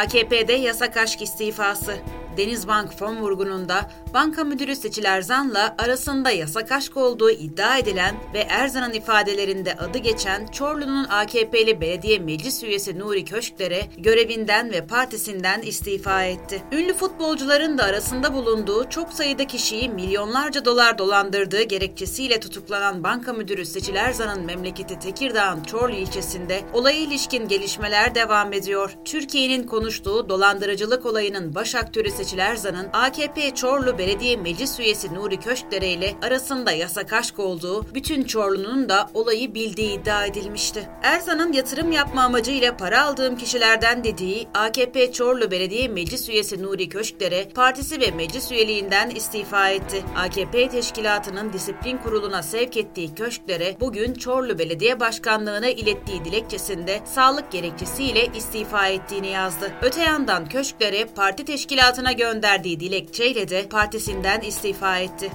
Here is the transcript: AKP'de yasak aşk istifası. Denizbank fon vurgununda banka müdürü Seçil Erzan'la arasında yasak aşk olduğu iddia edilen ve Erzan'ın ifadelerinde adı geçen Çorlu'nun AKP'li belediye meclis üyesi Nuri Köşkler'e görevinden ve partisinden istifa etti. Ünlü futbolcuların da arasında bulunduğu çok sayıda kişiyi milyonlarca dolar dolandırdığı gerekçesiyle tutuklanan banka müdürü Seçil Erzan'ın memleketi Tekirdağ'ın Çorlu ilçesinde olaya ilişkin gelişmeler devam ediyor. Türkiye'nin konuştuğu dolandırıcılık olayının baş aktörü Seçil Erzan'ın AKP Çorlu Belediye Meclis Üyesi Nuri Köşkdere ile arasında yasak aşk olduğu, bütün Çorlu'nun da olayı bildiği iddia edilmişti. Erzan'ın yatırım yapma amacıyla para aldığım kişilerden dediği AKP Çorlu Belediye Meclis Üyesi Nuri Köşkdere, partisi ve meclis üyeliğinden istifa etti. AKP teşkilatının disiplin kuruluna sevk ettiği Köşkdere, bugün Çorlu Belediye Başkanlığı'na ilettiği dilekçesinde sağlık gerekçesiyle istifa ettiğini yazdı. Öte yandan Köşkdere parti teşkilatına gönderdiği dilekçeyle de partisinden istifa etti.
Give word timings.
AKP'de 0.00 0.52
yasak 0.52 0.96
aşk 0.96 1.22
istifası. 1.22 1.96
Denizbank 2.36 2.92
fon 2.92 3.16
vurgununda 3.16 3.90
banka 4.14 4.44
müdürü 4.44 4.76
Seçil 4.76 5.04
Erzan'la 5.04 5.76
arasında 5.78 6.30
yasak 6.30 6.72
aşk 6.72 6.96
olduğu 6.96 7.30
iddia 7.30 7.78
edilen 7.78 8.14
ve 8.34 8.38
Erzan'ın 8.38 8.92
ifadelerinde 8.92 9.74
adı 9.74 9.98
geçen 9.98 10.46
Çorlu'nun 10.46 11.04
AKP'li 11.04 11.80
belediye 11.80 12.18
meclis 12.18 12.62
üyesi 12.62 12.98
Nuri 12.98 13.24
Köşkler'e 13.24 13.82
görevinden 13.98 14.72
ve 14.72 14.86
partisinden 14.86 15.62
istifa 15.62 16.24
etti. 16.24 16.62
Ünlü 16.72 16.94
futbolcuların 16.94 17.78
da 17.78 17.84
arasında 17.84 18.34
bulunduğu 18.34 18.88
çok 18.88 19.12
sayıda 19.12 19.46
kişiyi 19.46 19.88
milyonlarca 19.88 20.64
dolar 20.64 20.98
dolandırdığı 20.98 21.62
gerekçesiyle 21.62 22.40
tutuklanan 22.40 23.04
banka 23.04 23.32
müdürü 23.32 23.66
Seçil 23.66 23.94
Erzan'ın 23.94 24.44
memleketi 24.44 24.98
Tekirdağ'ın 24.98 25.62
Çorlu 25.62 25.94
ilçesinde 25.94 26.60
olaya 26.72 26.98
ilişkin 26.98 27.48
gelişmeler 27.48 28.14
devam 28.14 28.52
ediyor. 28.52 28.96
Türkiye'nin 29.04 29.62
konuştuğu 29.66 30.28
dolandırıcılık 30.28 31.06
olayının 31.06 31.54
baş 31.54 31.74
aktörü 31.74 32.10
Seçil 32.20 32.38
Erzan'ın 32.38 32.88
AKP 32.92 33.54
Çorlu 33.54 33.98
Belediye 33.98 34.36
Meclis 34.36 34.80
Üyesi 34.80 35.14
Nuri 35.14 35.40
Köşkdere 35.40 35.88
ile 35.88 36.14
arasında 36.22 36.72
yasak 36.72 37.12
aşk 37.12 37.38
olduğu, 37.38 37.94
bütün 37.94 38.24
Çorlu'nun 38.24 38.88
da 38.88 39.10
olayı 39.14 39.54
bildiği 39.54 40.00
iddia 40.00 40.26
edilmişti. 40.26 40.88
Erzan'ın 41.02 41.52
yatırım 41.52 41.92
yapma 41.92 42.22
amacıyla 42.22 42.76
para 42.76 43.04
aldığım 43.04 43.36
kişilerden 43.36 44.04
dediği 44.04 44.48
AKP 44.54 45.12
Çorlu 45.12 45.50
Belediye 45.50 45.88
Meclis 45.88 46.28
Üyesi 46.28 46.62
Nuri 46.62 46.88
Köşkdere, 46.88 47.48
partisi 47.54 48.00
ve 48.00 48.10
meclis 48.10 48.52
üyeliğinden 48.52 49.10
istifa 49.10 49.68
etti. 49.68 50.02
AKP 50.16 50.68
teşkilatının 50.68 51.52
disiplin 51.52 51.98
kuruluna 51.98 52.42
sevk 52.42 52.76
ettiği 52.76 53.14
Köşkdere, 53.14 53.76
bugün 53.80 54.14
Çorlu 54.14 54.58
Belediye 54.58 55.00
Başkanlığı'na 55.00 55.68
ilettiği 55.68 56.24
dilekçesinde 56.24 57.00
sağlık 57.04 57.52
gerekçesiyle 57.52 58.26
istifa 58.34 58.86
ettiğini 58.86 59.28
yazdı. 59.28 59.72
Öte 59.82 60.02
yandan 60.02 60.48
Köşkdere 60.48 61.04
parti 61.04 61.44
teşkilatına 61.44 62.09
gönderdiği 62.12 62.80
dilekçeyle 62.80 63.48
de 63.48 63.68
partisinden 63.68 64.40
istifa 64.40 64.98
etti. 64.98 65.30